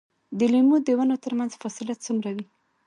د 0.37 0.39
لیمو 0.51 0.77
د 0.87 0.89
ونو 0.97 1.15
ترمنځ 1.23 1.51
فاصله 1.61 1.93
څومره 2.05 2.29
وي؟ 2.35 2.45